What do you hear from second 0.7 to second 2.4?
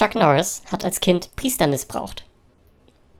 hat als Kind Priester missbraucht.